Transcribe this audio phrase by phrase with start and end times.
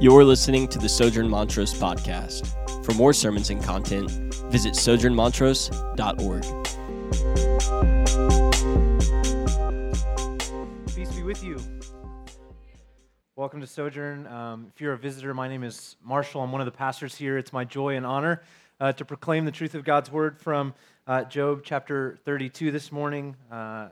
[0.00, 2.46] You're listening to the Sojourn Montrose podcast.
[2.86, 4.10] For more sermons and content,
[4.50, 6.42] visit sojournmontrose.org.
[10.94, 11.58] Peace be with you.
[13.36, 14.26] Welcome to Sojourn.
[14.26, 16.40] Um, if you're a visitor, my name is Marshall.
[16.40, 17.36] I'm one of the pastors here.
[17.36, 18.42] It's my joy and honor
[18.80, 20.72] uh, to proclaim the truth of God's word from
[21.06, 23.36] uh, Job chapter 32 this morning.
[23.52, 23.88] Uh,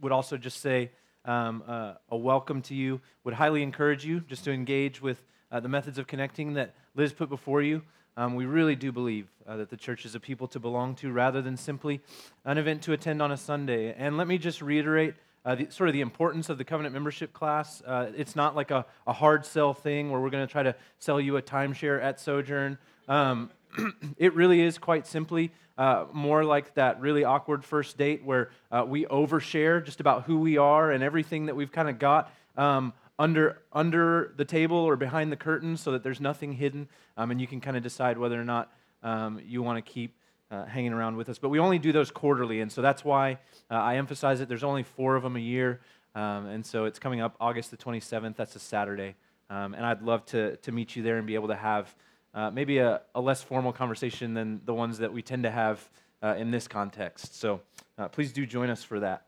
[0.00, 0.92] would also just say
[1.26, 3.00] um, uh, a welcome to you.
[3.24, 7.12] Would highly encourage you just to engage with uh, the methods of connecting that Liz
[7.12, 7.82] put before you.
[8.16, 11.12] Um, we really do believe uh, that the church is a people to belong to
[11.12, 12.00] rather than simply
[12.46, 13.92] an event to attend on a Sunday.
[13.92, 17.32] And let me just reiterate uh, the, sort of the importance of the covenant membership
[17.32, 17.82] class.
[17.86, 20.74] Uh, it's not like a, a, hard sell thing where we're going to try to
[20.98, 22.78] sell you a timeshare at Sojourn.
[23.06, 23.50] Um,
[24.16, 28.84] it really is quite simply uh, more like that really awkward first date where uh,
[28.86, 32.92] we overshare just about who we are and everything that we've kind of got um,
[33.18, 37.40] under, under the table or behind the curtain, so that there's nothing hidden um, and
[37.40, 40.14] you can kind of decide whether or not um, you want to keep
[40.50, 41.38] uh, hanging around with us.
[41.38, 43.38] But we only do those quarterly, and so that's why
[43.70, 44.48] uh, I emphasize it.
[44.48, 45.80] There's only four of them a year,
[46.14, 48.36] um, and so it's coming up August the 27th.
[48.36, 49.14] That's a Saturday,
[49.50, 51.94] um, and I'd love to, to meet you there and be able to have
[52.36, 55.88] uh, maybe a, a, less formal conversation than the ones that we tend to have
[56.22, 57.34] uh, in this context.
[57.40, 57.62] So
[57.98, 59.24] uh, please do join us for that.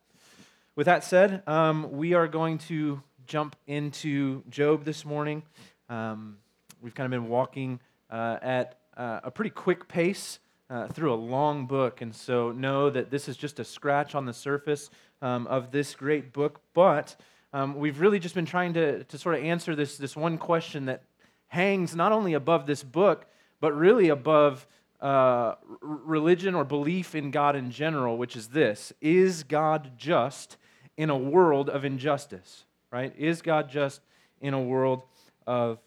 [0.76, 5.42] With that said, um, we are going to jump into Job this morning.
[5.88, 6.36] Um,
[6.82, 10.38] we've kind of been walking uh, at a pretty quick pace
[10.70, 12.00] uh, through a long book.
[12.02, 14.90] And so know that this is just a scratch on the surface
[15.22, 16.60] um, of this great book.
[16.74, 17.16] But
[17.52, 20.86] um, we've really just been trying to, to sort of answer this, this one question
[20.86, 21.02] that
[21.48, 23.26] hangs not only above this book,
[23.60, 24.66] but really above
[25.00, 30.56] uh, religion or belief in God in general, which is this Is God just
[30.96, 32.64] in a world of injustice?
[32.90, 33.12] Right?
[33.16, 34.00] Is God just
[34.40, 35.02] in a world
[35.46, 35.78] of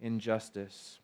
[0.00, 0.98] injustice?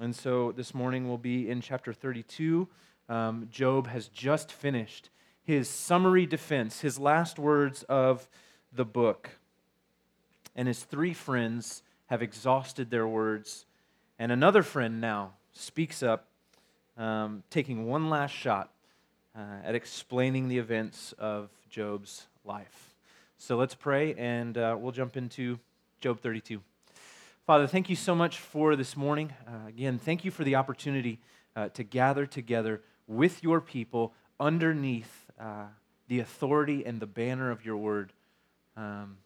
[0.00, 2.66] And so this morning we'll be in chapter 32.
[3.08, 5.10] Um, Job has just finished
[5.44, 8.28] his summary defense, his last words of
[8.72, 9.30] the book.
[10.56, 13.66] And his three friends have exhausted their words.
[14.18, 16.26] And another friend now speaks up,
[16.96, 18.70] um, taking one last shot
[19.36, 22.94] uh, at explaining the events of Job's life.
[23.38, 25.58] So let's pray, and uh, we'll jump into
[26.00, 26.60] Job 32.
[27.46, 29.32] Father, thank you so much for this morning.
[29.46, 31.18] Uh, again, thank you for the opportunity
[31.56, 35.66] uh, to gather together with your people underneath uh,
[36.08, 38.12] the authority and the banner of your word.
[38.76, 39.18] Um,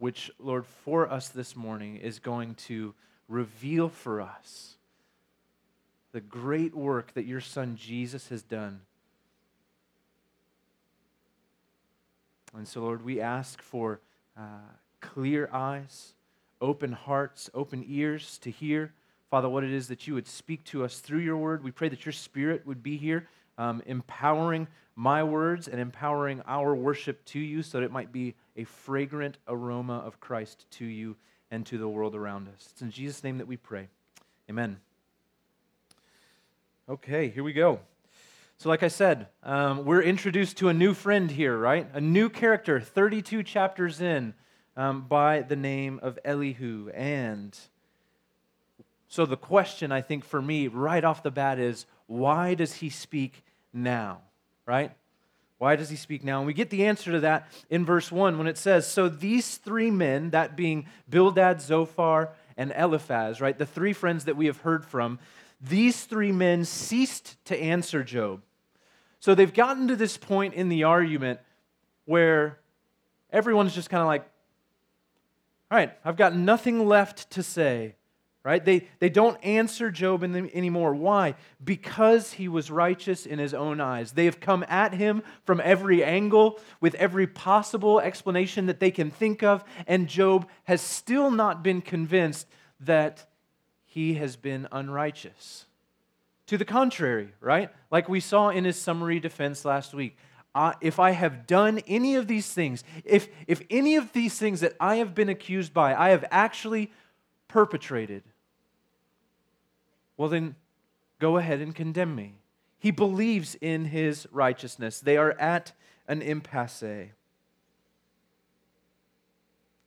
[0.00, 2.94] which, Lord, for us this morning is going to
[3.28, 4.76] reveal for us
[6.12, 8.80] the great work that your son Jesus has done.
[12.56, 14.00] And so, Lord, we ask for
[14.36, 14.72] uh,
[15.02, 16.14] clear eyes,
[16.62, 18.94] open hearts, open ears to hear,
[19.30, 21.62] Father, what it is that you would speak to us through your word.
[21.62, 23.28] We pray that your spirit would be here,
[23.60, 24.66] um, empowering
[24.96, 29.36] my words and empowering our worship to you so that it might be a fragrant
[29.46, 31.14] aroma of Christ to you
[31.50, 32.68] and to the world around us.
[32.72, 33.88] It's in Jesus' name that we pray.
[34.48, 34.78] Amen.
[36.88, 37.80] Okay, here we go.
[38.56, 41.86] So, like I said, um, we're introduced to a new friend here, right?
[41.92, 44.32] A new character, 32 chapters in
[44.74, 46.90] um, by the name of Elihu.
[46.94, 47.58] And
[49.08, 52.88] so the question, I think, for me right off the bat is why does he
[52.88, 54.20] speak now?
[54.66, 54.92] Right?
[55.58, 56.38] Why does he speak now?
[56.38, 59.58] And we get the answer to that in verse 1 when it says, So these
[59.58, 64.58] three men, that being Bildad, Zophar, and Eliphaz, right, the three friends that we have
[64.58, 65.18] heard from,
[65.60, 68.42] these three men ceased to answer Job.
[69.18, 71.40] So they've gotten to this point in the argument
[72.06, 72.58] where
[73.30, 74.22] everyone's just kind of like,
[75.70, 77.96] all right, I've got nothing left to say.
[78.42, 78.64] Right?
[78.64, 80.94] They, they don't answer Job anymore.
[80.94, 81.34] Why?
[81.62, 84.12] Because he was righteous in his own eyes.
[84.12, 89.10] They have come at him from every angle with every possible explanation that they can
[89.10, 92.46] think of, and Job has still not been convinced
[92.80, 93.26] that
[93.84, 95.66] he has been unrighteous.
[96.46, 97.70] To the contrary, right?
[97.90, 100.16] Like we saw in his summary defense last week,
[100.54, 104.60] uh, if I have done any of these things, if, if any of these things
[104.60, 106.90] that I have been accused by, I have actually
[107.46, 108.22] perpetrated,
[110.20, 110.54] well, then
[111.18, 112.34] go ahead and condemn me.
[112.78, 115.00] He believes in his righteousness.
[115.00, 115.72] They are at
[116.06, 117.12] an impasse.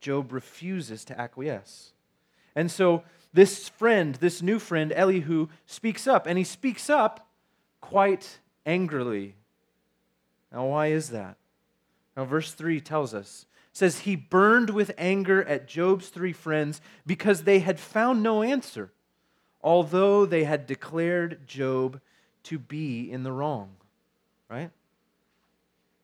[0.01, 1.91] Job refuses to acquiesce.
[2.56, 7.27] And so this friend, this new friend, Elihu, speaks up, and he speaks up
[7.79, 9.36] quite angrily
[10.53, 11.38] now, why is that?
[12.15, 13.45] Now, verse 3 tells us
[13.75, 18.91] says he burned with anger at Job's three friends because they had found no answer,
[19.63, 22.01] although they had declared Job
[22.44, 23.75] to be in the wrong.
[24.50, 24.71] Right?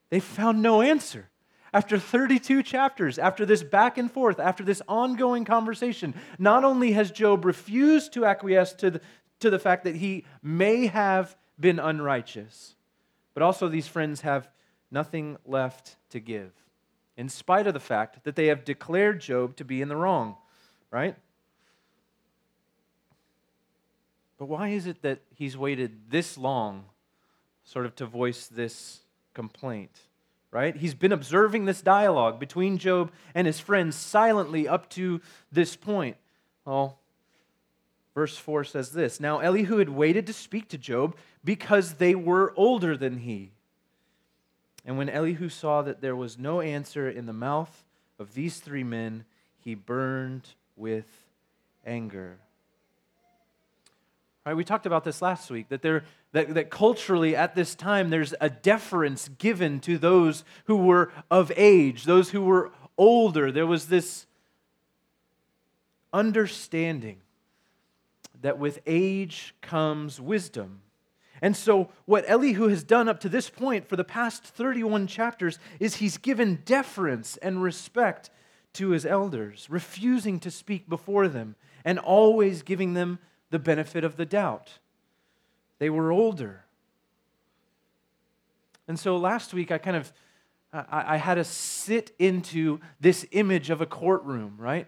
[0.10, 1.30] They found no answer.
[1.72, 7.12] After 32 chapters, after this back and forth, after this ongoing conversation, not only has
[7.12, 9.02] Job refused to acquiesce to the,
[9.40, 12.76] to the fact that he may have been unrighteous,
[13.36, 14.50] but also these friends have
[14.90, 16.52] nothing left to give
[17.20, 20.38] in spite of the fact that they have declared Job to be in the wrong,
[20.90, 21.18] right?
[24.40, 26.86] But why is it that he's waited this long,
[27.66, 29.02] sort of, to voice this
[29.34, 29.92] complaint?
[30.50, 30.76] Right?
[30.76, 35.22] He's been observing this dialogue between Job and his friends silently up to
[35.52, 36.16] this point.
[36.66, 36.98] Well,
[38.16, 42.54] verse 4 says this Now Elihu had waited to speak to Job because they were
[42.56, 43.52] older than he.
[44.86, 47.84] And when Elihu saw that there was no answer in the mouth
[48.18, 49.26] of these three men,
[49.60, 51.06] he burned with
[51.86, 52.40] anger.
[54.50, 58.10] Right, we talked about this last week that, there, that, that culturally at this time
[58.10, 63.52] there's a deference given to those who were of age, those who were older.
[63.52, 64.26] There was this
[66.12, 67.18] understanding
[68.42, 70.82] that with age comes wisdom.
[71.44, 75.60] And so, what Elihu has done up to this point for the past 31 chapters
[75.80, 78.32] is he's given deference and respect
[78.74, 81.56] to his elders, refusing to speak before them
[81.86, 83.20] and always giving them
[83.50, 84.80] the benefit of the doubt.
[85.80, 86.66] They were older.
[88.88, 90.12] And so last week I kind of
[90.72, 94.88] I, I had to sit into this image of a courtroom, right?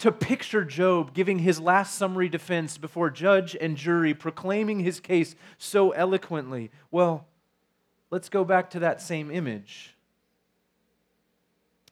[0.00, 5.36] to picture Job giving his last summary defense before judge and jury, proclaiming his case
[5.58, 6.70] so eloquently.
[6.90, 7.26] Well,
[8.10, 9.94] let's go back to that same image.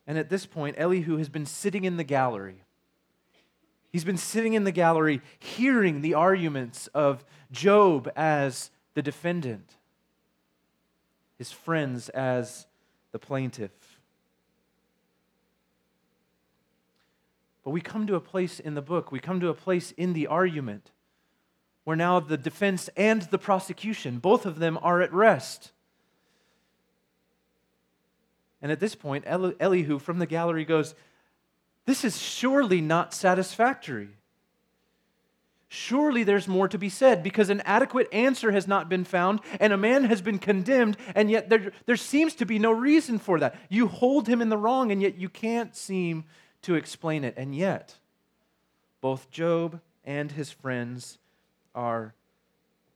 [0.07, 2.63] And at this point, Elihu has been sitting in the gallery.
[3.91, 9.77] He's been sitting in the gallery hearing the arguments of Job as the defendant,
[11.39, 12.67] his friends as
[13.13, 13.71] the plaintiff.
[17.65, 20.13] But we come to a place in the book, we come to a place in
[20.13, 20.91] the argument
[21.85, 25.73] where now the defense and the prosecution, both of them are at rest.
[28.61, 30.95] And at this point, Elihu from the gallery goes,
[31.89, 34.11] This is surely not satisfactory.
[35.69, 39.73] Surely there's more to be said because an adequate answer has not been found and
[39.73, 43.41] a man has been condemned, and yet there, there seems to be no reason for
[43.41, 43.57] that.
[43.71, 46.25] You hold him in the wrong, and yet you can't seem
[46.61, 47.33] to explain it.
[47.39, 47.95] And yet,
[49.01, 51.17] both Job and his friends
[51.75, 52.13] are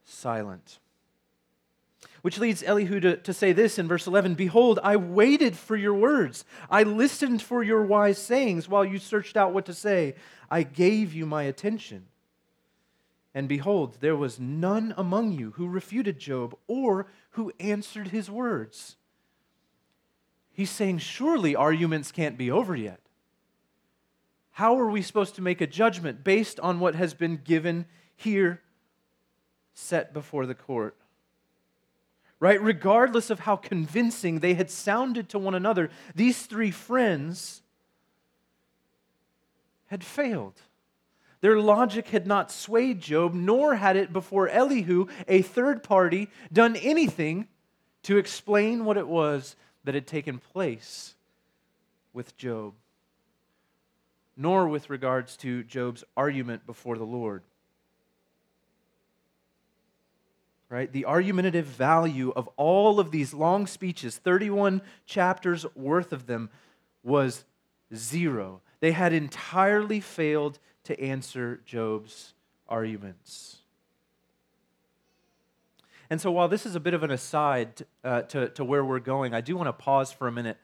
[0.05, 0.81] silent.
[2.23, 5.95] Which leads Elihu to, to say this in verse 11 Behold, I waited for your
[5.95, 6.45] words.
[6.71, 10.15] I listened for your wise sayings while you searched out what to say.
[10.51, 12.07] I gave you my attention.
[13.35, 18.97] And behold, there was none among you who refuted Job or who answered his words.
[20.53, 23.03] He's saying, Surely arguments can't be over yet
[24.53, 28.61] how are we supposed to make a judgment based on what has been given here,
[29.73, 30.97] set before the court?
[32.43, 32.61] Right?
[32.61, 37.63] Regardless of how convincing they had sounded to one another, these three friends
[39.87, 40.61] had failed.
[41.41, 46.75] Their logic had not swayed Job, nor had it before Elihu, a third party, done
[46.75, 47.47] anything
[48.03, 51.15] to explain what it was that had taken place
[52.13, 52.75] with Job
[54.37, 57.43] nor with regards to Job's argument before the Lord.
[60.73, 60.91] Right?
[60.91, 66.49] The argumentative value of all of these long speeches, 31 chapters worth of them,
[67.03, 67.45] was
[67.95, 68.63] zero.
[68.81, 72.33] They had entirely failed to answer Job's
[72.71, 73.59] arguments.
[76.09, 78.99] And so, while this is a bit of an aside uh, to, to where we're
[78.99, 80.57] going, I do want to pause for a minute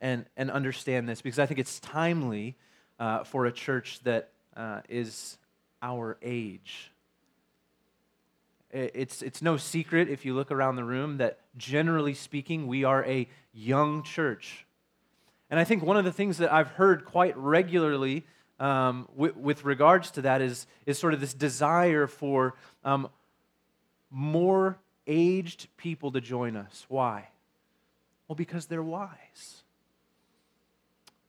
[0.00, 2.56] and, and understand this because I think it's timely
[2.98, 5.38] uh, for a church that uh, is
[5.80, 6.91] our age.
[8.72, 13.04] It's, it's no secret if you look around the room that generally speaking, we are
[13.04, 14.64] a young church.
[15.50, 18.24] And I think one of the things that I've heard quite regularly
[18.58, 23.08] um, with, with, regards to that is, is sort of this desire for um,
[24.10, 26.86] more aged people to join us.
[26.88, 27.28] Why?
[28.26, 29.62] Well, because they're wise.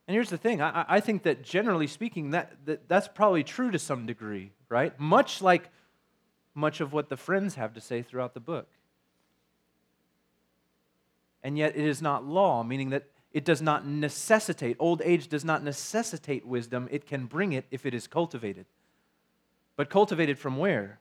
[0.07, 3.71] And here's the thing I, I think that generally speaking, that, that, that's probably true
[3.71, 4.97] to some degree, right?
[4.99, 5.69] Much like
[6.55, 8.67] much of what the friends have to say throughout the book.
[11.43, 15.43] And yet it is not law, meaning that it does not necessitate, old age does
[15.43, 16.87] not necessitate wisdom.
[16.91, 18.67] It can bring it if it is cultivated.
[19.75, 20.99] But cultivated from where?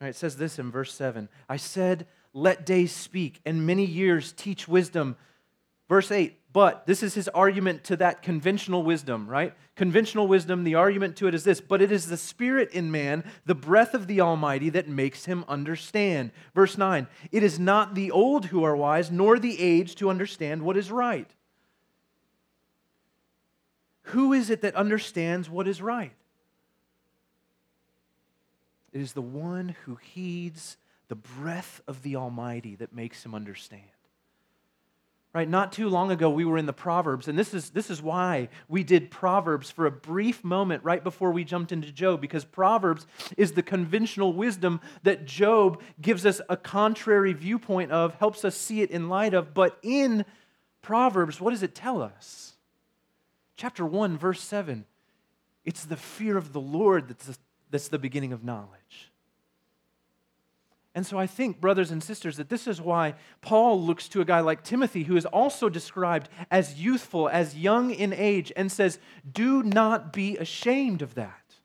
[0.00, 3.86] All right, it says this in verse 7 I said, Let days speak, and many
[3.86, 5.16] years teach wisdom.
[5.88, 9.52] Verse 8, but this is his argument to that conventional wisdom, right?
[9.74, 13.24] Conventional wisdom, the argument to it is this but it is the Spirit in man,
[13.44, 16.30] the breath of the Almighty, that makes him understand.
[16.54, 20.62] Verse 9 It is not the old who are wise, nor the aged to understand
[20.62, 21.28] what is right.
[24.08, 26.12] Who is it that understands what is right?
[28.92, 30.76] It is the one who heeds
[31.08, 33.93] the breath of the Almighty that makes him understand
[35.34, 35.48] right?
[35.48, 38.48] Not too long ago we were in the proverbs and this is this is why
[38.68, 43.06] we did proverbs for a brief moment right before we jumped into job because proverbs
[43.36, 48.80] is the conventional wisdom that job gives us a contrary viewpoint of helps us see
[48.80, 49.52] it in light of.
[49.52, 50.24] But in
[50.80, 52.54] proverbs what does it tell us?
[53.56, 54.86] Chapter 1 verse 7
[55.64, 57.36] it's the fear of the lord that's the,
[57.70, 59.10] that's the beginning of knowledge
[60.94, 64.24] and so I think, brothers and sisters, that this is why Paul looks to a
[64.24, 69.00] guy like Timothy, who is also described as youthful, as young in age, and says,
[69.30, 71.56] Do not be ashamed of that.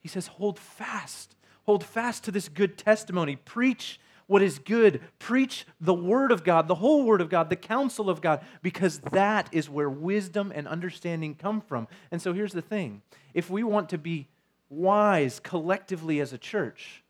[0.00, 1.36] He says, Hold fast.
[1.66, 3.36] Hold fast to this good testimony.
[3.36, 5.00] Preach what is good.
[5.20, 8.98] Preach the Word of God, the whole Word of God, the counsel of God, because
[9.12, 11.86] that is where wisdom and understanding come from.
[12.10, 13.02] And so here's the thing
[13.34, 14.26] if we want to be
[14.68, 17.02] wise collectively as a church.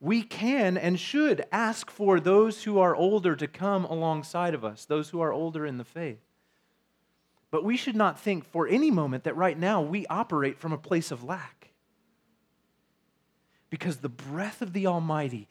[0.00, 4.84] We can and should ask for those who are older to come alongside of us,
[4.84, 6.20] those who are older in the faith.
[7.50, 10.78] But we should not think for any moment that right now we operate from a
[10.78, 11.70] place of lack.
[13.70, 15.48] Because the breath of the Almighty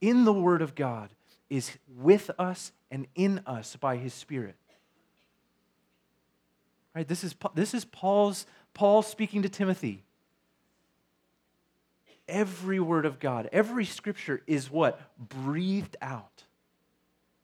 [0.00, 1.10] in the Word of God
[1.48, 4.56] is with us and in us by His Spirit.
[6.94, 7.06] Right?
[7.06, 10.04] This is, this is Paul's Paul speaking to Timothy.
[12.28, 15.00] Every word of God, every scripture is what?
[15.18, 16.44] Breathed out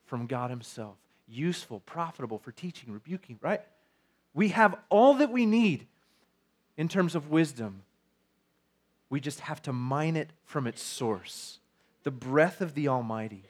[0.05, 0.97] from God Himself.
[1.29, 3.61] Useful, profitable for teaching, rebuking, right?
[4.33, 5.87] We have all that we need
[6.77, 7.83] in terms of wisdom.
[9.11, 11.59] We just have to mine it from its source,
[12.05, 13.45] the breath of the Almighty.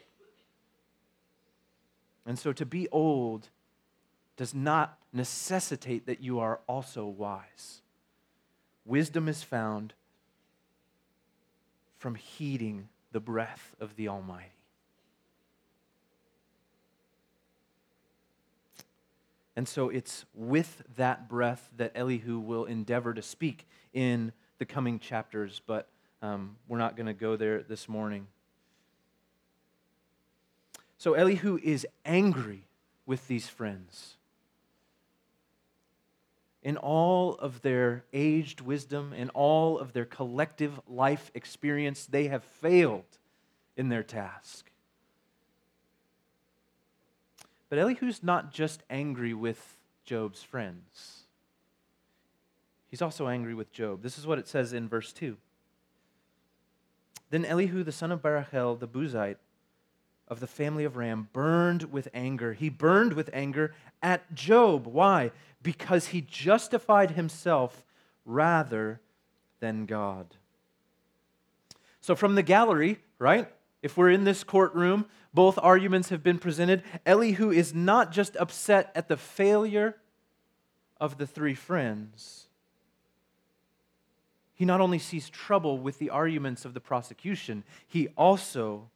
[2.25, 3.49] And so to be old
[4.37, 7.81] does not necessitate that you are also wise.
[8.85, 9.95] Wisdom is found
[11.99, 14.51] from heeding the breath of the Almighty.
[19.57, 24.99] And so it's with that breath that Elihu will endeavor to speak in the coming
[24.99, 25.89] chapters, but
[26.21, 28.27] um, we're not going to go there this morning.
[30.99, 32.67] So Elihu is angry
[33.07, 34.16] with these friends
[36.67, 42.43] in all of their aged wisdom, in all of their collective life experience, they have
[42.43, 43.05] failed
[43.77, 44.69] in their task.
[47.69, 51.27] But Elihu's not just angry with Job's friends,
[52.89, 54.03] he's also angry with Job.
[54.03, 55.37] This is what it says in verse 2.
[57.31, 59.37] Then Elihu, the son of Barachel, the Buzite,
[60.29, 62.53] of the family of Ram burned with anger.
[62.53, 64.87] He burned with anger at Job.
[64.87, 65.31] Why?
[65.63, 67.85] Because he justified himself
[68.25, 69.01] rather
[69.61, 70.27] than God.
[72.01, 73.49] So, from the gallery, right?
[73.83, 76.83] If we're in this courtroom, both arguments have been presented.
[77.05, 79.97] Elihu is not just upset at the failure
[81.01, 82.47] of the three friends,
[84.57, 88.89] he not only sees trouble with the arguments of the prosecution, he also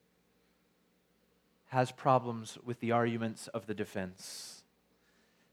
[1.70, 4.62] has problems with the arguments of the defense.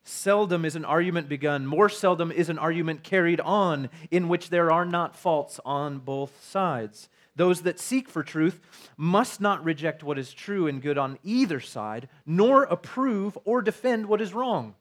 [0.04, 4.72] Seldom is an argument begun, more seldom is an argument carried on in which there
[4.72, 7.10] are not faults on both sides.
[7.36, 8.62] Those that seek for truth
[8.98, 14.08] must not reject what is true and good on either side, nor approve or defend
[14.08, 14.74] what is wrong.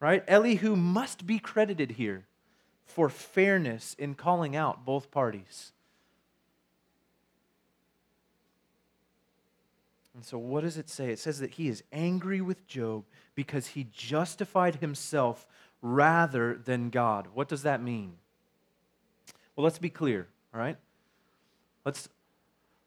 [0.00, 0.24] Right?
[0.26, 2.26] Elihu must be credited here
[2.86, 5.72] for fairness in calling out both parties.
[10.18, 11.12] And so, what does it say?
[11.12, 13.04] It says that he is angry with Job
[13.36, 15.46] because he justified himself
[15.80, 17.28] rather than God.
[17.34, 18.14] What does that mean?
[19.54, 20.76] Well, let's be clear, all right?
[21.84, 22.08] Let's,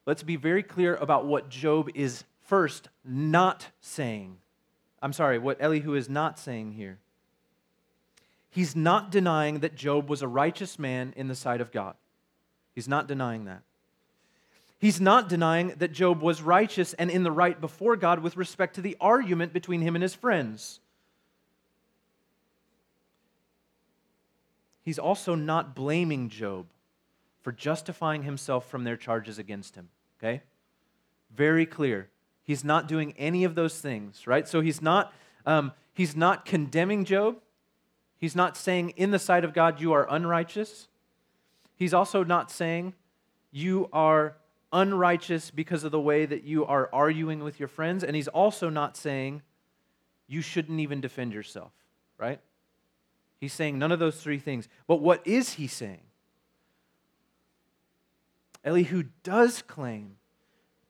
[0.05, 4.35] let's be very clear about what Job is first not saying.
[5.01, 6.97] I'm sorry, what Elihu is not saying here.
[8.50, 11.95] He's not denying that Job was a righteous man in the sight of God.
[12.75, 13.61] He's not denying that.
[14.81, 18.73] He's not denying that Job was righteous and in the right before God with respect
[18.75, 20.79] to the argument between him and his friends.
[24.81, 26.65] He's also not blaming Job
[27.43, 29.89] for justifying himself from their charges against him.
[30.17, 30.41] Okay?
[31.31, 32.09] Very clear.
[32.43, 34.47] He's not doing any of those things, right?
[34.47, 35.13] So he's not,
[35.45, 37.38] um, he's not condemning Job.
[38.17, 40.88] He's not saying, in the sight of God, you are unrighteous.
[41.75, 42.95] He's also not saying,
[43.51, 44.38] you are
[44.72, 48.04] unrighteous because of the way that you are arguing with your friends.
[48.04, 49.42] And he's also not saying,
[50.28, 51.72] you shouldn't even defend yourself,
[52.18, 52.40] right?
[53.40, 54.68] He's saying none of those three things.
[54.88, 56.04] But what is he saying?
[58.63, 60.18] Elihu does claim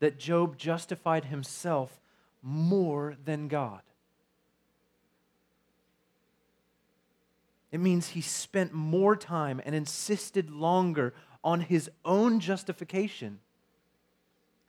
[0.00, 2.00] that Job justified himself
[2.42, 3.80] more than God.
[7.70, 13.40] It means he spent more time and insisted longer on his own justification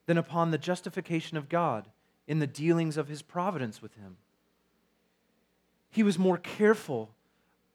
[0.06, 1.88] than upon the justification of God
[2.28, 4.18] in the dealings of his providence with him.
[5.90, 7.12] He was more careful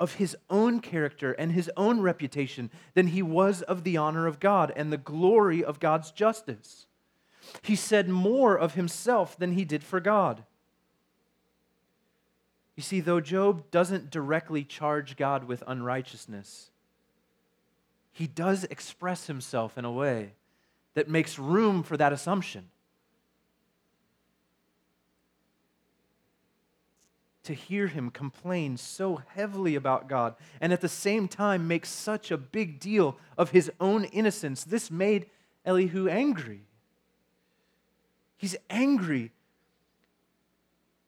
[0.01, 4.41] of his own character and his own reputation than he was of the honor of
[4.41, 6.87] God and the glory of God's justice.
[7.63, 10.45] He said more of himself than he did for God.
[12.77, 16.71] You see, though Job doesn't directly charge God with unrighteousness,
[18.13, 20.33] he does express himself in a way
[20.99, 22.71] that makes room for that assumption.
[27.45, 32.33] To hear him complain so heavily about God and at the same time make such
[32.33, 35.27] a big deal of his own innocence, this made
[35.65, 36.63] Elihu angry.
[38.37, 39.31] He's angry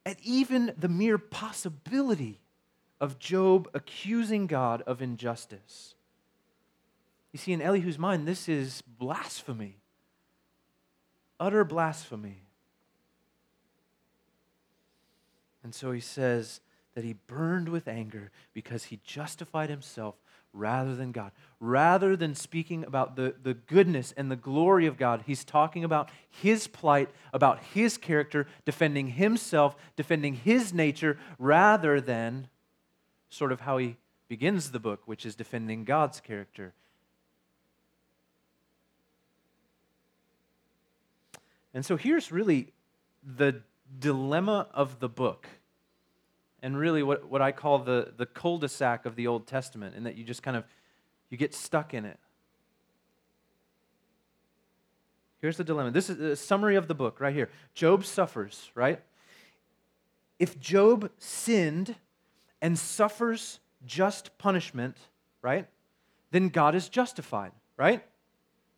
[0.06, 2.38] at even the mere possibility
[3.00, 5.96] of Job accusing God of injustice.
[7.32, 9.79] You see, in Elihu's mind, this is blasphemy,
[11.40, 12.42] utter blasphemy.
[15.64, 16.60] And so he says
[16.94, 20.14] that he burned with anger because he justified himself
[20.52, 21.32] rather than God.
[21.60, 26.10] Rather than speaking about the, the goodness and the glory of God, he's talking about
[26.28, 32.48] his plight, about his character, defending himself, defending his nature, rather than
[33.28, 33.96] sort of how he
[34.28, 36.72] begins the book, which is defending God's character.
[41.72, 42.72] And so here's really
[43.36, 43.62] the
[43.98, 45.46] dilemma of the book
[46.62, 50.16] and really what, what I call the, the cul-de-sac of the Old Testament, in that
[50.16, 50.64] you just kind of
[51.30, 52.18] you get stuck in it.
[55.40, 55.90] Here's the dilemma.
[55.90, 57.48] This is a summary of the book right here.
[57.74, 59.00] Job suffers, right?
[60.38, 61.94] If Job sinned
[62.60, 64.96] and suffers just punishment,
[65.40, 65.66] right?
[66.30, 68.04] Then God is justified, right?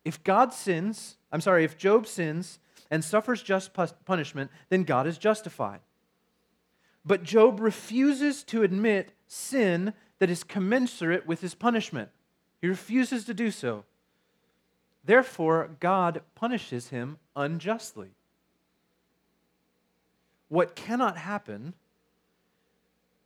[0.05, 2.59] If God sins, I'm sorry, if Job sins
[2.93, 3.71] and suffers just
[4.05, 5.79] punishment, then God is justified.
[7.03, 12.09] But Job refuses to admit sin that is commensurate with his punishment.
[12.61, 13.85] He refuses to do so.
[15.03, 18.11] Therefore, God punishes him unjustly.
[20.47, 21.73] What cannot happen,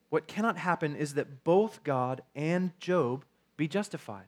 [0.07, 3.25] what cannot happen is that both God and Job
[3.57, 4.27] be justified.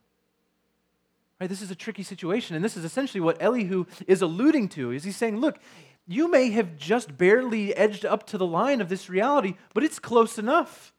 [1.40, 4.90] Right, this is a tricky situation, and this is essentially what Elihu is alluding to.
[4.90, 5.58] Is he's saying, look,
[6.06, 9.98] you may have just barely edged up to the line of this reality, but it's
[9.98, 10.92] close enough.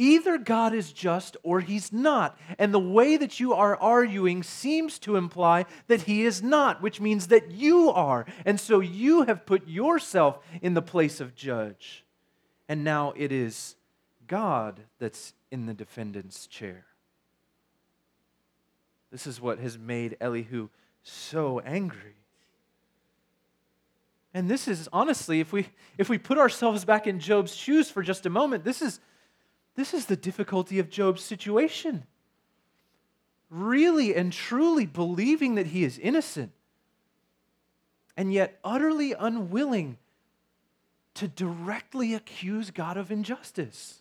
[0.00, 2.38] Either God is just or he's not.
[2.56, 7.00] And the way that you are arguing seems to imply that he is not, which
[7.00, 8.24] means that you are.
[8.44, 12.04] And so you have put yourself in the place of judge.
[12.68, 13.74] And now it is
[14.28, 16.84] God that's in the defendant's chair.
[19.10, 20.68] This is what has made Elihu
[21.02, 22.16] so angry.
[24.34, 28.02] And this is honestly, if we if we put ourselves back in Job's shoes for
[28.02, 29.00] just a moment, this is
[29.74, 32.04] this is the difficulty of Job's situation.
[33.50, 36.52] Really and truly believing that he is innocent,
[38.16, 39.96] and yet utterly unwilling
[41.14, 43.97] to directly accuse God of injustice.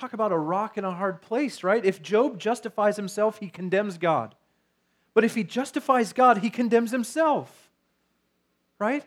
[0.00, 1.84] Talk about a rock in a hard place, right?
[1.84, 4.34] If Job justifies himself, he condemns God.
[5.12, 7.68] But if he justifies God, he condemns himself.
[8.78, 9.04] Right?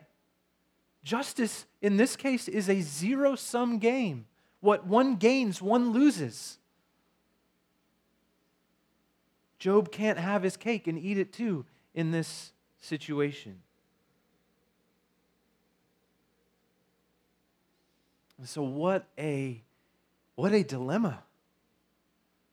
[1.04, 4.28] Justice in this case is a zero sum game.
[4.60, 6.60] What one gains, one loses.
[9.58, 13.62] Job can't have his cake and eat it too in this situation.
[18.46, 19.64] so what a
[20.36, 21.24] what a dilemma.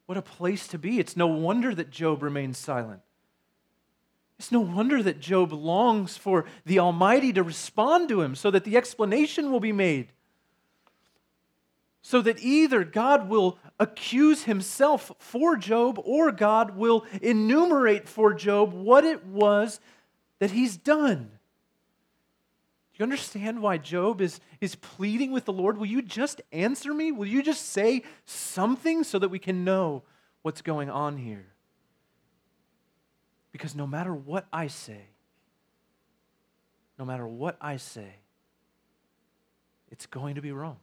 [0.06, 0.98] What a place to be.
[0.98, 3.00] It's no wonder that Job remains silent.
[4.40, 8.64] It's no wonder that Job longs for the Almighty to respond to him so that
[8.64, 10.08] the explanation will be made.
[12.02, 18.72] So that either God will accuse himself for Job or God will enumerate for Job
[18.72, 19.78] what it was
[20.38, 21.30] that he's done.
[23.00, 25.78] You understand why Job is, is pleading with the Lord?
[25.78, 27.12] Will you just answer me?
[27.12, 30.02] Will you just say something so that we can know
[30.42, 31.46] what's going on here?
[33.52, 35.00] Because no matter what I say,
[36.98, 38.16] no matter what I say,
[39.90, 40.76] it's going to be wrong.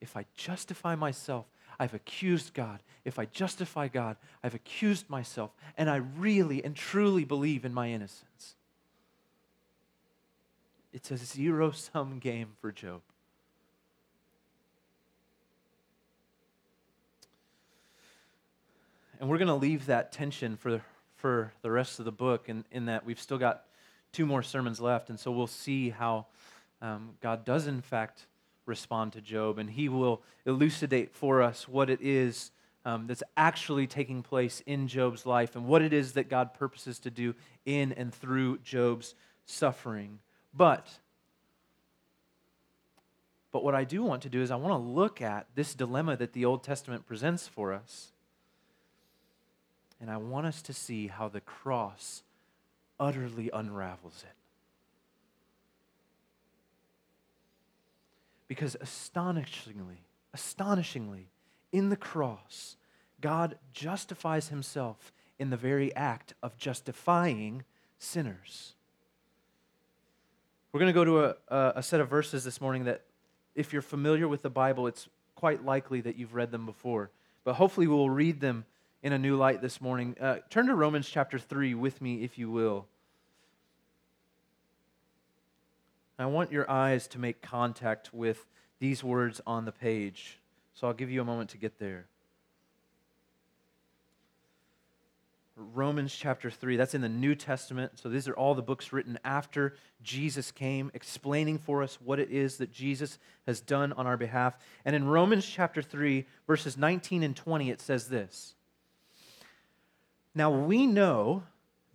[0.00, 1.46] If I justify myself,
[1.80, 2.84] I've accused God.
[3.04, 5.50] If I justify God, I've accused myself.
[5.76, 8.54] And I really and truly believe in my innocence.
[10.92, 13.00] It's a zero sum game for Job.
[19.20, 20.82] And we're going to leave that tension for
[21.20, 23.64] for the rest of the book, in, in that we've still got
[24.12, 25.10] two more sermons left.
[25.10, 26.26] And so we'll see how
[26.80, 28.26] um, God does, in fact,
[28.66, 29.58] respond to Job.
[29.58, 32.50] And he will elucidate for us what it is
[32.84, 36.98] um, that's actually taking place in Job's life and what it is that God purposes
[37.00, 37.34] to do
[37.66, 40.20] in and through Job's suffering.
[40.54, 40.86] But
[43.52, 46.16] but what I do want to do is I want to look at this dilemma
[46.16, 48.12] that the Old Testament presents for us
[50.00, 52.22] and I want us to see how the cross
[52.98, 54.34] utterly unravels it.
[58.48, 61.28] Because astonishingly, astonishingly,
[61.70, 62.76] in the cross,
[63.20, 67.64] God justifies himself in the very act of justifying
[67.98, 68.74] sinners.
[70.72, 73.02] We're going to go to a, a, set of verses this morning that,
[73.56, 77.10] if you're familiar with the Bible, it's quite likely that you've read them before.
[77.42, 78.64] But hopefully, we'll read them
[79.02, 80.14] in a new light this morning.
[80.20, 82.86] Uh, turn to Romans chapter 3 with me, if you will.
[86.20, 88.46] I want your eyes to make contact with
[88.78, 90.38] these words on the page.
[90.74, 92.06] So I'll give you a moment to get there.
[95.74, 97.98] Romans chapter 3, that's in the New Testament.
[97.98, 102.30] So these are all the books written after Jesus came, explaining for us what it
[102.30, 104.56] is that Jesus has done on our behalf.
[104.84, 108.54] And in Romans chapter 3, verses 19 and 20, it says this
[110.34, 111.42] now we know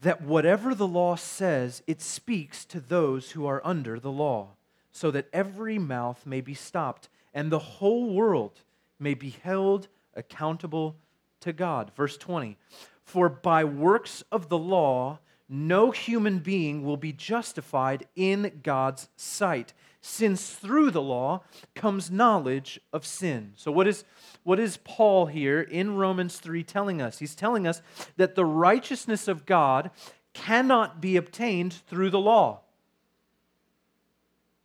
[0.02, 4.50] that whatever the law says, it speaks to those who are under the law,
[4.92, 8.62] so that every mouth may be stopped and the whole world
[9.00, 10.96] may be held accountable
[11.42, 11.92] to God.
[11.96, 12.58] Verse 20
[13.06, 19.74] For by works of the law, no human being will be justified in God's sight,
[20.02, 21.44] since through the law
[21.76, 23.54] comes knowledge of sin.
[23.56, 24.04] So, what is,
[24.44, 27.20] what is Paul here in Romans 3 telling us?
[27.20, 27.82] He's telling us
[28.18, 29.92] that the righteousness of God
[30.34, 32.62] cannot be obtained through the law.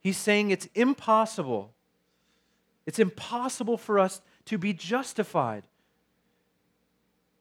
[0.00, 1.72] He's saying it's impossible.
[2.87, 5.64] It's impossible for us to be justified.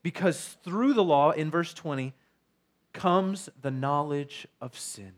[0.10, 2.16] Because through the law, in verse 20,
[2.94, 5.12] comes the knowledge of sin.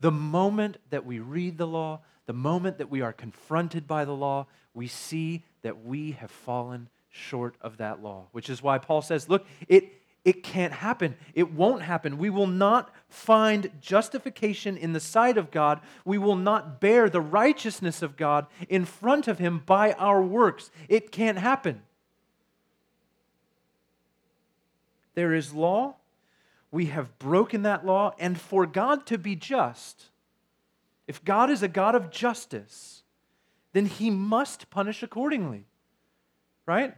[0.00, 4.14] The moment that we read the law, the moment that we are confronted by the
[4.14, 9.02] law, we see that we have fallen short of that law, which is why Paul
[9.02, 9.92] says, look, it,
[10.24, 11.16] it can't happen.
[11.34, 12.16] It won't happen.
[12.16, 15.82] We will not find justification in the sight of God.
[16.06, 20.70] We will not bear the righteousness of God in front of Him by our works.
[20.88, 21.82] It can't happen.
[25.14, 25.96] There is law,
[26.70, 30.04] we have broken that law, and for God to be just,
[31.06, 33.02] if God is a God of justice,
[33.72, 35.66] then he must punish accordingly.
[36.66, 36.94] Right?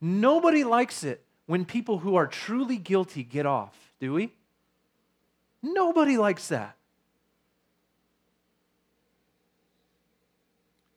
[0.00, 4.32] Nobody likes it when people who are truly guilty get off, do we?
[5.62, 6.76] Nobody likes that.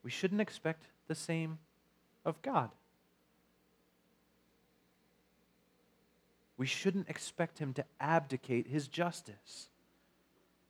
[0.04, 1.58] We shouldn't expect the same
[2.24, 2.70] of God.
[6.58, 9.70] We shouldn't expect him to abdicate his justice.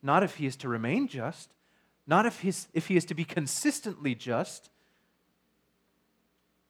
[0.02, 1.50] Not if he is to remain just,
[2.06, 4.70] not if, he's, if he is to be consistently just,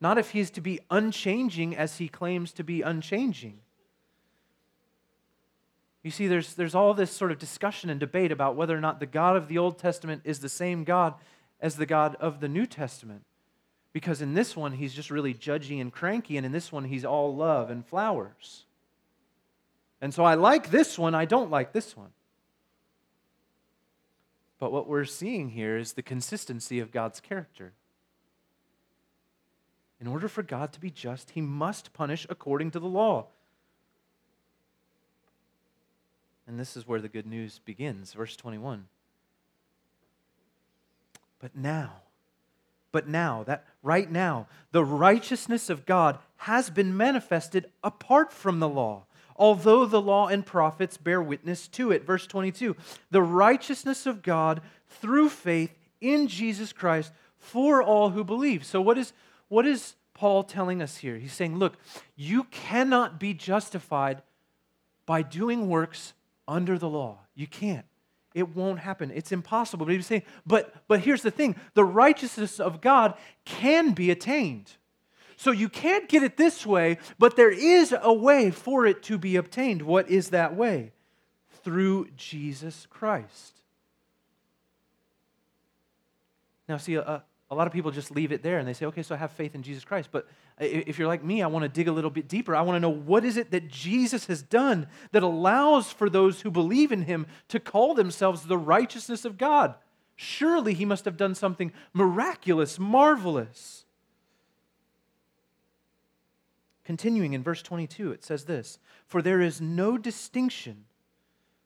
[0.00, 3.58] not if he is to be unchanging as he claims to be unchanging.
[6.02, 9.00] You see, there's, there's all this sort of discussion and debate about whether or not
[9.00, 11.14] the God of the Old Testament is the same God
[11.60, 13.24] as the God of the New Testament.
[13.92, 17.04] Because in this one, he's just really judgy and cranky, and in this one, he's
[17.04, 18.65] all love and flowers.
[20.00, 22.10] And so I like this one, I don't like this one.
[24.58, 27.72] But what we're seeing here is the consistency of God's character.
[30.00, 33.26] In order for God to be just, he must punish according to the law.
[36.46, 38.12] And this is where the good news begins.
[38.12, 38.86] Verse 21.
[41.40, 42.02] But now,
[42.92, 48.68] but now, that right now, the righteousness of God has been manifested apart from the
[48.68, 49.05] law,
[49.36, 52.04] although the law and prophets bear witness to it.
[52.04, 52.76] Verse 22
[53.10, 58.64] the righteousness of God through faith in Jesus Christ for all who believe.
[58.64, 59.12] So, what is,
[59.48, 61.16] what is Paul telling us here?
[61.16, 61.74] He's saying, look,
[62.16, 64.22] you cannot be justified
[65.04, 66.14] by doing works
[66.48, 67.18] under the law.
[67.34, 67.86] You can't.
[68.34, 69.10] It won't happen.
[69.14, 69.86] It's impossible.
[69.86, 74.72] But he's saying, but, but here's the thing the righteousness of God can be attained.
[75.36, 79.18] So you can't get it this way, but there is a way for it to
[79.18, 79.82] be obtained.
[79.82, 80.92] What is that way?
[81.62, 83.60] Through Jesus Christ.
[86.68, 89.02] Now, see, a, a lot of people just leave it there and they say, okay,
[89.02, 90.08] so I have faith in Jesus Christ.
[90.10, 90.26] But
[90.58, 92.56] if you're like me, I want to dig a little bit deeper.
[92.56, 96.40] I want to know what is it that Jesus has done that allows for those
[96.40, 99.74] who believe in him to call themselves the righteousness of God.
[100.16, 103.85] Surely he must have done something miraculous, marvelous.
[106.86, 110.84] Continuing in verse 22, it says this For there is no distinction.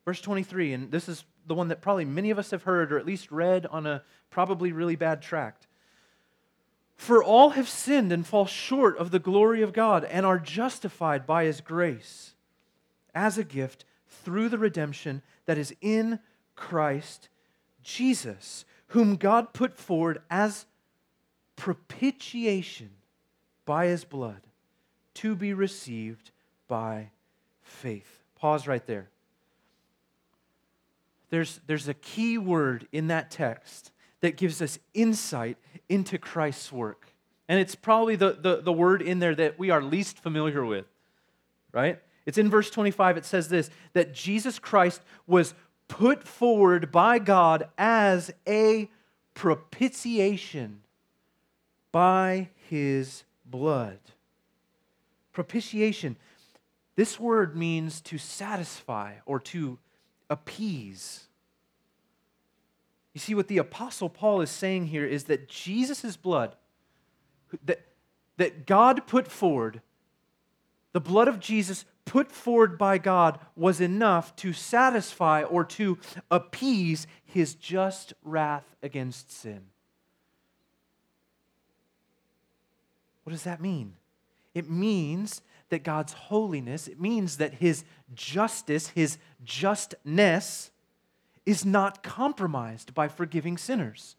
[0.07, 2.99] Verse 23, and this is the one that probably many of us have heard or
[2.99, 5.67] at least read on a probably really bad tract.
[6.97, 11.27] For all have sinned and fall short of the glory of God and are justified
[11.27, 12.33] by his grace
[13.15, 16.19] as a gift through the redemption that is in
[16.57, 17.29] Christ
[17.83, 20.65] Jesus, whom God put forward as
[21.57, 22.93] propitiation
[23.67, 24.41] by his blood
[25.21, 26.31] to be received
[26.67, 27.11] by
[27.63, 28.23] faith.
[28.37, 29.09] Pause right there.
[31.29, 35.57] There's, there's a key word in that text that gives us insight
[35.89, 37.13] into Christ's work.
[37.49, 40.87] And it's probably the, the, the word in there that we are least familiar with,
[41.73, 41.99] right?
[42.25, 43.17] It's in verse 25.
[43.17, 45.55] It says this that Jesus Christ was
[45.89, 48.89] put forward by God as a
[49.35, 50.81] propitiation
[51.93, 53.99] by his blood.
[55.33, 56.17] Propitiation.
[56.97, 59.79] This word means to satisfy or to
[60.29, 61.29] appease.
[63.15, 66.57] You see, what the Apostle Paul is saying here is that Jesus' blood,
[67.65, 67.81] that,
[68.37, 69.81] that God put forward,
[70.93, 75.99] the blood of Jesus put forward by God, was enough to satisfy or to
[76.31, 79.63] appease his just wrath against sin.
[83.25, 83.95] What does that mean?
[84.55, 87.85] It means that God's holiness, it means that his
[88.15, 90.71] justice, his justness,
[91.47, 94.17] is not compromised by forgiving sinners.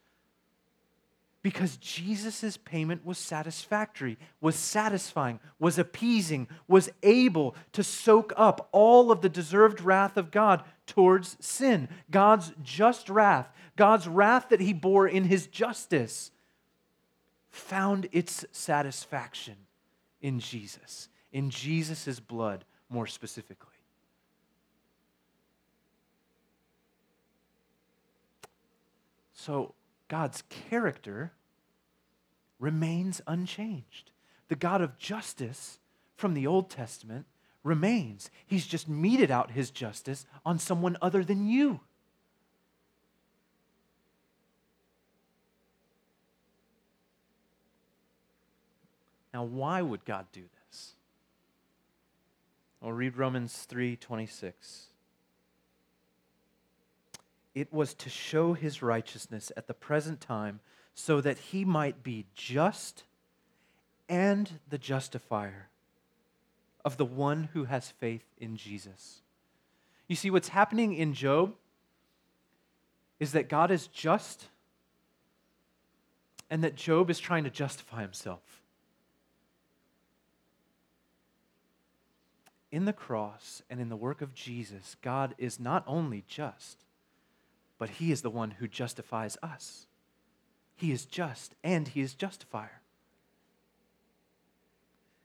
[1.44, 9.12] Because Jesus' payment was satisfactory, was satisfying, was appeasing, was able to soak up all
[9.12, 11.90] of the deserved wrath of God towards sin.
[12.12, 16.32] God's just wrath, God's wrath that he bore in his justice,
[17.50, 19.56] found its satisfaction
[20.22, 23.68] in Jesus, in Jesus' blood more specifically.
[29.34, 29.74] So
[30.08, 31.32] God's character
[32.60, 34.12] remains unchanged.
[34.50, 35.80] The God of justice
[36.16, 37.26] from the Old Testament
[37.64, 38.30] remains.
[38.46, 41.80] He's just meted out his justice on someone other than you.
[49.42, 50.94] Now, why would God do this?
[52.80, 54.88] I'll read Romans 3 26
[57.54, 60.60] it was to show his righteousness at the present time
[60.94, 63.04] so that he might be just
[64.08, 65.70] and the justifier
[66.86, 69.22] of the one who has faith in Jesus.
[70.08, 71.56] You see, what's happening in Job
[73.20, 74.46] is that God is just
[76.50, 78.61] and that Job is trying to justify himself.
[82.72, 86.86] In the cross and in the work of Jesus, God is not only just,
[87.78, 89.88] but He is the one who justifies us.
[90.76, 92.82] He is just and He is justifier.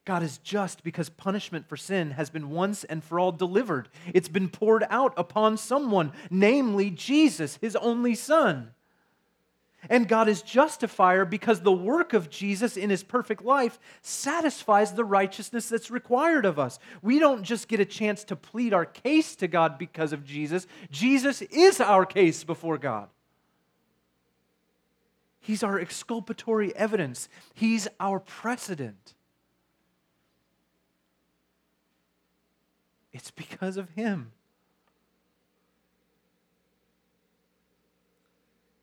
[0.04, 3.88] God is just because punishment for sin has been once and for all delivered.
[4.14, 8.70] It's been poured out upon someone, namely Jesus, His only Son.
[9.88, 15.04] And God is justifier because the work of Jesus in his perfect life satisfies the
[15.04, 16.78] righteousness that's required of us.
[17.02, 20.66] We don't just get a chance to plead our case to God because of Jesus,
[20.90, 23.08] Jesus is our case before God.
[25.40, 29.14] He's our exculpatory evidence, He's our precedent.
[33.12, 34.32] It's because of Him.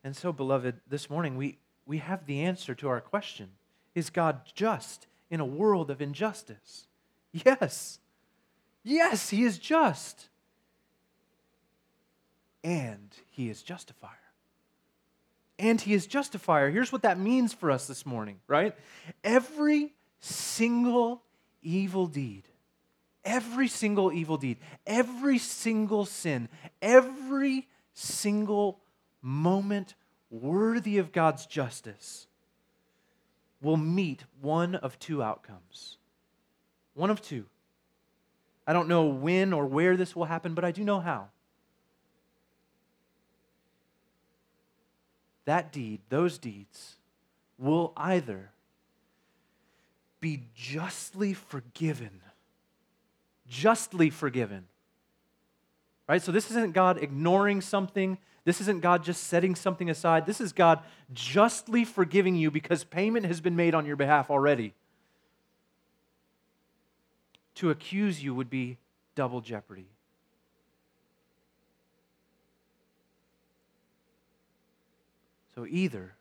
[0.03, 3.49] And so, beloved, this morning we, we have the answer to our question
[3.95, 6.87] Is God just in a world of injustice?
[7.31, 7.99] Yes.
[8.83, 10.27] Yes, He is just.
[12.63, 14.11] And He is justifier.
[15.57, 16.69] And He is justifier.
[16.69, 18.75] Here's what that means for us this morning, right?
[19.23, 21.23] Every single
[21.61, 22.43] evil deed,
[23.23, 26.49] every single evil deed, every single sin,
[26.81, 28.79] every single
[29.23, 29.95] moment
[30.29, 32.27] worthy of God's justice
[33.61, 35.97] will meet one of two outcomes.
[36.93, 37.45] One of two.
[38.67, 41.29] I don't know when or where this will happen, but I do know how.
[45.45, 46.95] That deed, those deeds,
[47.57, 48.51] will either
[50.19, 52.21] be justly forgiven,
[53.47, 54.67] justly forgiven.
[56.07, 56.21] Right?
[56.21, 60.25] So this isn't God ignoring something this isn't God just setting something aside.
[60.25, 60.79] This is God
[61.13, 64.73] justly forgiving you because payment has been made on your behalf already.
[67.55, 68.77] To accuse you would be
[69.15, 69.87] double jeopardy.
[75.55, 76.15] So either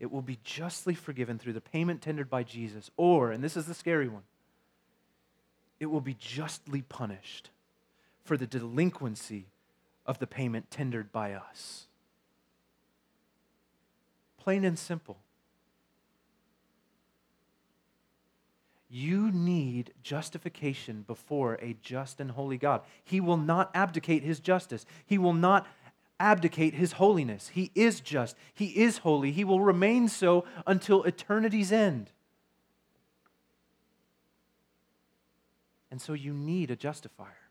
[0.00, 3.66] it will be justly forgiven through the payment tendered by Jesus, or, and this is
[3.66, 4.22] the scary one,
[5.78, 7.50] it will be justly punished
[8.28, 9.46] for the delinquency
[10.04, 11.86] of the payment tendered by us.
[14.36, 15.16] Plain and simple.
[18.90, 22.82] You need justification before a just and holy God.
[23.02, 24.84] He will not abdicate his justice.
[25.06, 25.66] He will not
[26.20, 27.48] abdicate his holiness.
[27.48, 28.36] He is just.
[28.52, 29.32] He is holy.
[29.32, 32.10] He will remain so until eternity's end.
[35.90, 37.47] And so you need a justifier.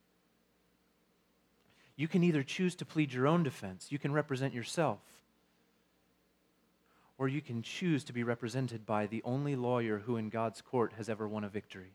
[1.97, 4.99] You can either choose to plead your own defense, you can represent yourself,
[7.17, 10.93] or you can choose to be represented by the only lawyer who in God's court
[10.97, 11.93] has ever won a victory.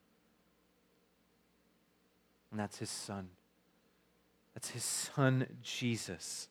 [2.50, 3.28] And that's his son.
[4.54, 6.48] That's his son, Jesus.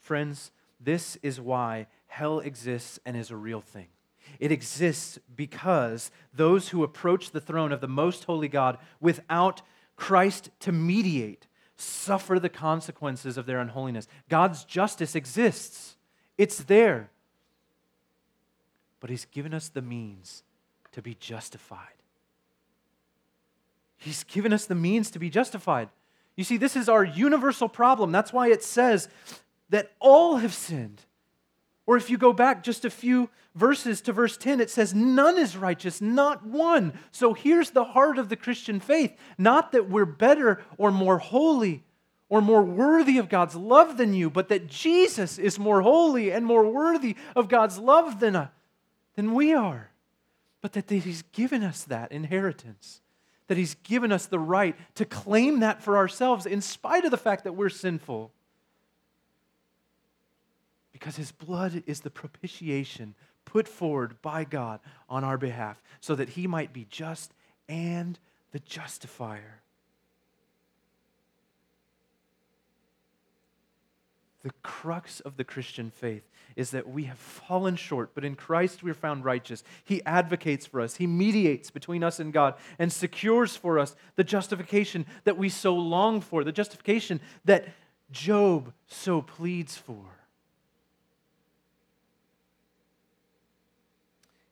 [0.00, 3.88] Friends, this is why hell exists and is a real thing.
[4.38, 9.60] It exists because those who approach the throne of the most holy God without
[10.00, 14.08] Christ to mediate, suffer the consequences of their unholiness.
[14.30, 15.96] God's justice exists,
[16.38, 17.10] it's there.
[18.98, 20.42] But He's given us the means
[20.92, 22.00] to be justified.
[23.98, 25.90] He's given us the means to be justified.
[26.34, 28.10] You see, this is our universal problem.
[28.10, 29.10] That's why it says
[29.68, 31.02] that all have sinned
[31.86, 35.38] or if you go back just a few verses to verse 10, it says, None
[35.38, 36.92] is righteous, not one.
[37.10, 41.84] So here's the heart of the Christian faith not that we're better or more holy
[42.28, 46.46] or more worthy of God's love than you, but that Jesus is more holy and
[46.46, 48.48] more worthy of God's love than, uh,
[49.16, 49.90] than we are.
[50.62, 53.00] But that He's given us that inheritance,
[53.48, 57.16] that He's given us the right to claim that for ourselves in spite of the
[57.16, 58.30] fact that we're sinful
[61.00, 63.14] because his blood is the propitiation
[63.46, 67.32] put forward by God on our behalf so that he might be just
[67.68, 68.18] and
[68.52, 69.62] the justifier.
[74.42, 76.22] The crux of the Christian faith
[76.54, 79.64] is that we have fallen short, but in Christ we are found righteous.
[79.84, 84.24] He advocates for us, He mediates between us and God, and secures for us the
[84.24, 87.68] justification that we so long for, the justification that
[88.10, 90.19] Job so pleads for.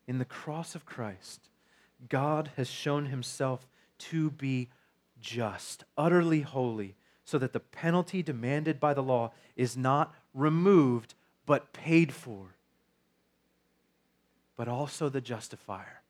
[0.09, 1.51] In the cross of Christ,
[2.09, 3.69] God has shown himself
[3.99, 4.71] to be
[5.21, 11.75] just, utterly holy, so that the penalty demanded by the law is not removed but
[11.75, 12.55] paid for,
[14.57, 16.01] but also the justifier.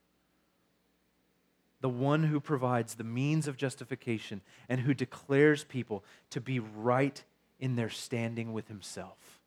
[1.81, 7.21] The one who provides the means of justification and who declares people to be right
[7.59, 9.38] in their standing with himself.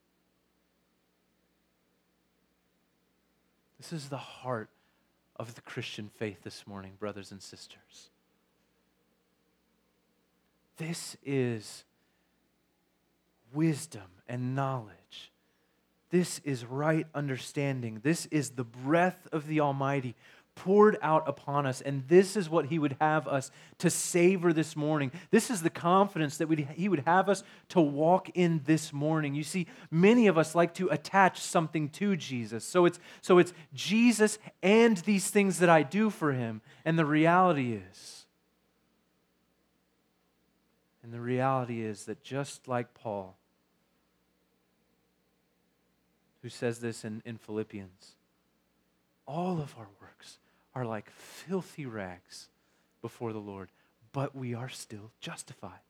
[3.82, 4.70] This is the heart
[5.34, 8.10] of the Christian faith this morning, brothers and sisters.
[10.76, 11.82] This is
[13.52, 15.32] wisdom and knowledge.
[16.10, 17.98] This is right understanding.
[18.04, 20.14] This is the breath of the Almighty
[20.54, 21.80] poured out upon us.
[21.80, 25.10] And this is what he would have us to savor this morning.
[25.30, 29.34] This is the confidence that he would have us to walk in this morning.
[29.34, 32.64] You see, many of us like to attach something to Jesus.
[32.64, 36.60] So it's, so it's Jesus and these things that I do for him.
[36.84, 38.26] And the reality is,
[41.02, 43.36] and the reality is that just like Paul,
[46.42, 48.16] who says this in, in Philippians,
[49.32, 50.38] all of our works
[50.74, 52.48] are like filthy rags
[53.00, 53.70] before the Lord,
[54.12, 55.80] but we are still justified.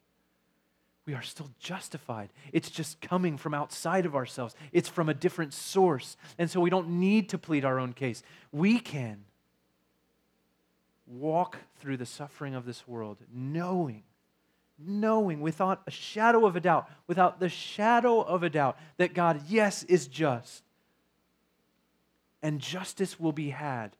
[1.06, 2.30] We are still justified.
[2.52, 6.16] It's just coming from outside of ourselves, it's from a different source.
[6.38, 8.22] And so we don't need to plead our own case.
[8.52, 9.24] We can
[11.06, 14.04] walk through the suffering of this world knowing
[14.84, 19.42] knowing without a shadow of a doubt, without the shadow of a doubt, that God,
[19.46, 20.64] yes, is just.
[22.42, 23.96] And justice will be had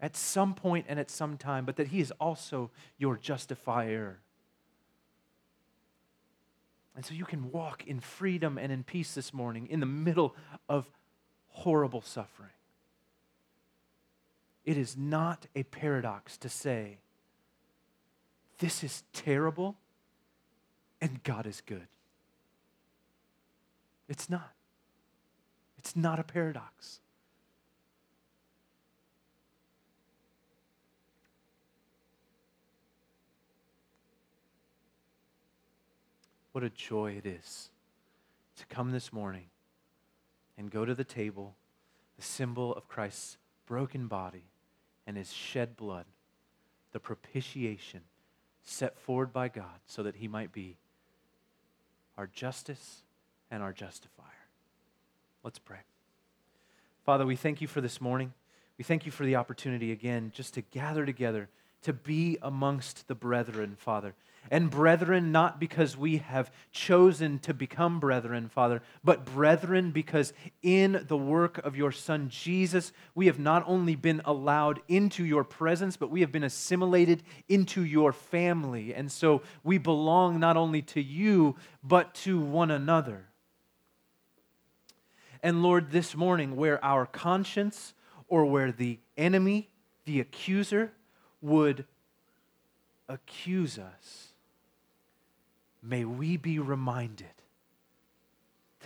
[0.00, 4.20] at some point and at some time, but that He is also your justifier.
[6.96, 10.34] And so you can walk in freedom and in peace this morning in the middle
[10.68, 10.86] of
[11.48, 12.50] horrible suffering.
[14.64, 16.98] It is not a paradox to say,
[18.58, 19.76] this is terrible
[21.00, 21.86] and God is good.
[24.08, 24.52] It's not.
[25.78, 27.00] It's not a paradox.
[36.52, 37.70] What a joy it is
[38.56, 39.46] to come this morning
[40.58, 41.54] and go to the table,
[42.16, 43.36] the symbol of Christ's
[43.66, 44.44] broken body
[45.06, 46.06] and his shed blood,
[46.92, 48.00] the propitiation
[48.64, 50.76] set forward by God so that he might be
[52.18, 53.02] our justice
[53.50, 54.26] and our justifier.
[55.44, 55.78] Let's pray.
[57.06, 58.32] Father, we thank you for this morning.
[58.76, 61.48] We thank you for the opportunity again just to gather together,
[61.82, 64.14] to be amongst the brethren, Father
[64.50, 70.32] and brethren, not because we have chosen to become brethren, Father, but brethren because
[70.62, 75.44] in the work of your Son Jesus, we have not only been allowed into your
[75.44, 78.94] presence, but we have been assimilated into your family.
[78.94, 83.26] And so we belong not only to you, but to one another.
[85.42, 87.94] And Lord, this morning, where our conscience
[88.28, 89.70] or where the enemy,
[90.04, 90.92] the accuser,
[91.40, 91.86] would
[93.08, 94.29] accuse us,
[95.82, 97.26] may we be reminded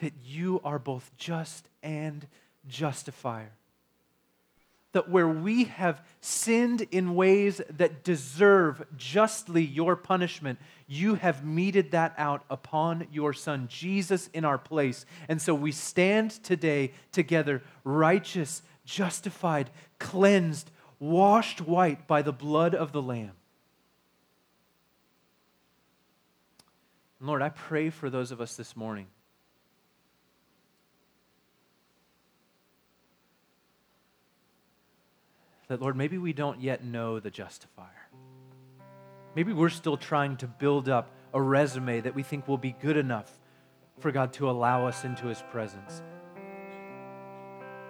[0.00, 2.26] that you are both just and
[2.66, 3.52] justifier.
[4.92, 11.90] That where we have sinned in ways that deserve justly your punishment, you have meted
[11.90, 15.04] that out upon your Son, Jesus, in our place.
[15.28, 20.70] And so we stand today together, righteous, justified, cleansed,
[21.00, 23.32] washed white by the blood of the Lamb.
[27.24, 29.06] Lord, I pray for those of us this morning.
[35.68, 37.88] That, Lord, maybe we don't yet know the justifier.
[39.34, 42.98] Maybe we're still trying to build up a resume that we think will be good
[42.98, 43.32] enough
[43.98, 46.02] for God to allow us into his presence.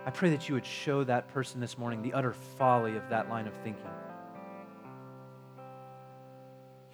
[0.07, 3.28] I pray that you would show that person this morning the utter folly of that
[3.28, 3.91] line of thinking.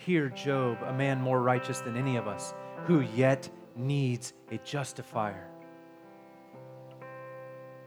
[0.07, 2.55] Hear Job, a man more righteous than any of us,
[2.87, 5.47] who yet needs a justifier.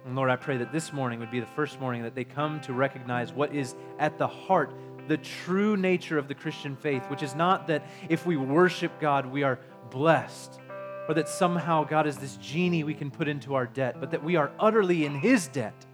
[0.06, 2.62] And Lord, I pray that this morning would be the first morning that they come
[2.62, 4.76] to recognize what is at the heart,
[5.08, 9.26] the true nature of the Christian faith, which is not that if we worship God,
[9.26, 9.60] we are
[9.90, 10.60] blessed,
[11.08, 14.24] or that somehow God is this genie we can put into our debt, but that
[14.24, 15.86] we are utterly in His debt.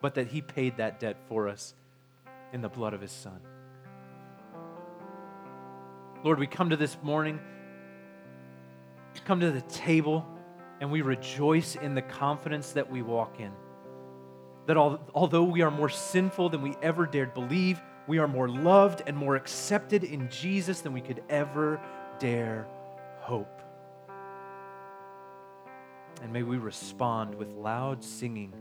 [0.00, 1.74] But that He paid that debt for us
[2.54, 3.40] in the blood of his son.
[6.22, 7.40] Lord, we come to this morning,
[9.24, 10.24] come to the table,
[10.80, 13.50] and we rejoice in the confidence that we walk in.
[14.66, 19.02] That although we are more sinful than we ever dared believe, we are more loved
[19.04, 21.80] and more accepted in Jesus than we could ever
[22.20, 22.68] dare
[23.18, 23.60] hope.
[26.22, 28.54] And may we respond with loud singing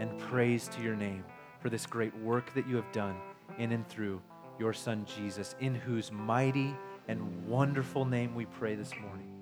[0.00, 1.24] and praise to your name
[1.60, 3.16] for this great work that you have done
[3.58, 4.20] in and through
[4.58, 6.74] your Son Jesus, in whose mighty
[7.08, 9.35] and wonderful name we pray this morning.